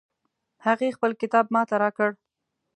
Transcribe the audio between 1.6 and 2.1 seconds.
ته راکړ